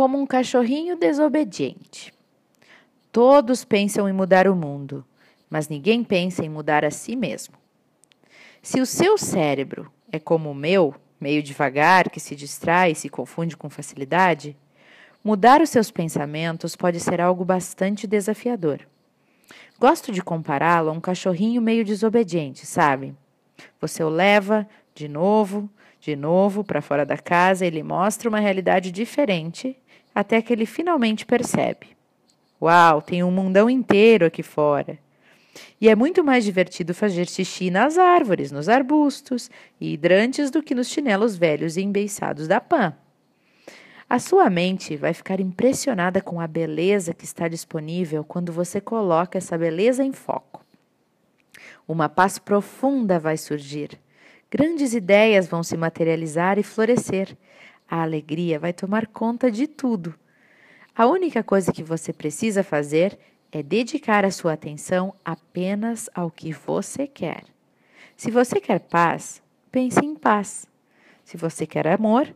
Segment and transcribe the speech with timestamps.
[0.00, 2.10] como um cachorrinho desobediente.
[3.12, 5.04] Todos pensam em mudar o mundo,
[5.50, 7.54] mas ninguém pensa em mudar a si mesmo.
[8.62, 13.10] Se o seu cérebro é como o meu, meio devagar, que se distrai e se
[13.10, 14.56] confunde com facilidade,
[15.22, 18.80] mudar os seus pensamentos pode ser algo bastante desafiador.
[19.78, 23.14] Gosto de compará-lo a um cachorrinho meio desobediente, sabe?
[23.78, 24.66] Você o leva
[25.00, 29.74] de novo, de novo para fora da casa, ele mostra uma realidade diferente
[30.14, 31.96] até que ele finalmente percebe.
[32.60, 34.98] Uau, tem um mundão inteiro aqui fora.
[35.80, 39.50] E é muito mais divertido fazer xixi nas árvores, nos arbustos
[39.80, 42.94] e hidrantes do que nos chinelos velhos e embeiçados da Pan.
[44.06, 49.38] A sua mente vai ficar impressionada com a beleza que está disponível quando você coloca
[49.38, 50.62] essa beleza em foco.
[51.88, 53.98] Uma paz profunda vai surgir
[54.50, 57.36] Grandes ideias vão se materializar e florescer.
[57.88, 60.12] A alegria vai tomar conta de tudo.
[60.94, 63.16] A única coisa que você precisa fazer
[63.52, 67.44] é dedicar a sua atenção apenas ao que você quer.
[68.16, 70.66] Se você quer paz, pense em paz.
[71.24, 72.34] Se você quer amor,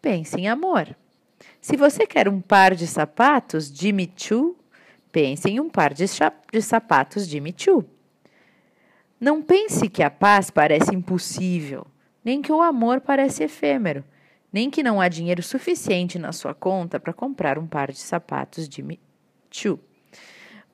[0.00, 0.94] pense em amor.
[1.60, 4.56] Se você quer um par de sapatos Jimmy Choo,
[5.10, 6.04] pense em um par de,
[6.52, 7.84] de sapatos Jimmy Choo.
[9.26, 11.84] Não pense que a paz parece impossível,
[12.24, 14.04] nem que o amor parece efêmero,
[14.52, 18.68] nem que não há dinheiro suficiente na sua conta para comprar um par de sapatos
[18.68, 19.80] de Michu.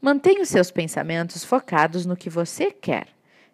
[0.00, 3.08] Mantenha os seus pensamentos focados no que você quer.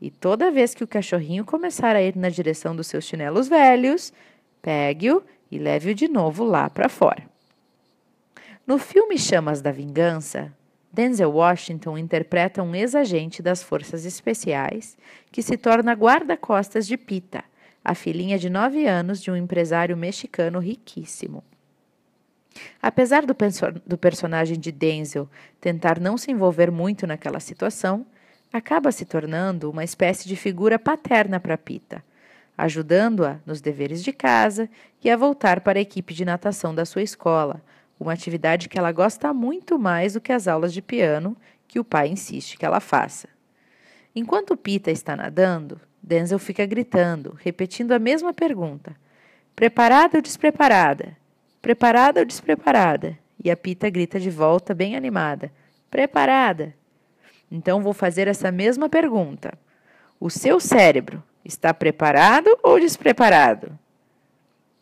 [0.00, 4.12] E toda vez que o cachorrinho começar a ir na direção dos seus chinelos velhos,
[4.62, 7.28] pegue-o e leve-o de novo lá para fora.
[8.64, 10.54] No filme Chamas da Vingança,
[10.96, 14.96] Denzel Washington interpreta um ex-agente das Forças Especiais
[15.30, 17.44] que se torna guarda-costas de Pita,
[17.84, 21.44] a filhinha de nove anos de um empresário mexicano riquíssimo.
[22.80, 23.36] Apesar do,
[23.84, 25.28] do personagem de Denzel
[25.60, 28.06] tentar não se envolver muito naquela situação,
[28.50, 32.02] acaba se tornando uma espécie de figura paterna para Pita,
[32.56, 34.66] ajudando-a nos deveres de casa
[35.04, 37.60] e a voltar para a equipe de natação da sua escola,
[37.98, 41.36] uma atividade que ela gosta muito mais do que as aulas de piano
[41.66, 43.28] que o pai insiste que ela faça.
[44.14, 48.96] Enquanto Pita está nadando, Denzel fica gritando, repetindo a mesma pergunta:
[49.54, 51.16] Preparada ou despreparada?
[51.60, 53.18] Preparada ou despreparada?
[53.42, 55.52] E a Pita grita de volta, bem animada:
[55.90, 56.74] Preparada!
[57.50, 59.52] Então vou fazer essa mesma pergunta.
[60.18, 63.78] O seu cérebro está preparado ou despreparado?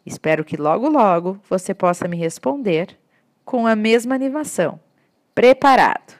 [0.07, 2.99] Espero que logo, logo você possa me responder
[3.45, 4.81] com a mesma animação.
[5.35, 6.15] Preparado.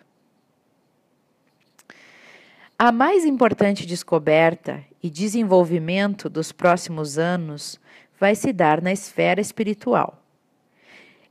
[2.79, 7.81] A mais importante descoberta e desenvolvimento dos próximos anos
[8.19, 10.23] vai se dar na esfera espiritual.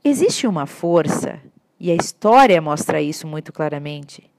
[0.02, 1.40] Existe uma força,
[1.78, 4.30] e a história mostra isso muito claramente,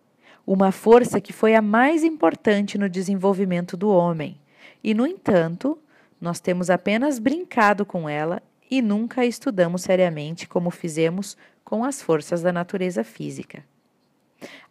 [0.46, 4.40] uma força que foi a mais importante no desenvolvimento do homem,
[4.84, 5.78] e, no entanto,
[6.20, 12.02] nós temos apenas brincado com ela e nunca a estudamos seriamente como fizemos com as
[12.02, 13.64] forças da natureza física.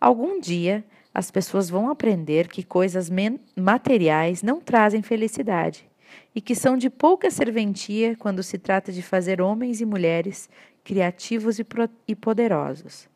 [0.00, 3.10] Algum dia, as pessoas vão aprender que coisas
[3.56, 5.88] materiais não trazem felicidade
[6.34, 10.48] e que são de pouca serventia quando se trata de fazer homens e mulheres
[10.82, 11.66] criativos e,
[12.06, 13.08] e poderosos.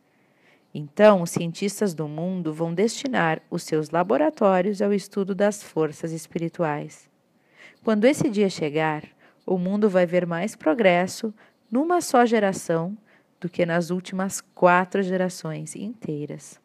[0.72, 7.08] Então, os cientistas do mundo vão destinar os seus laboratórios ao estudo das forças espirituais.
[7.82, 9.02] Quando esse dia chegar,
[9.48, 11.32] o mundo vai ver mais progresso
[11.70, 12.96] numa só geração
[13.40, 16.60] do que nas últimas quatro gerações inteiras.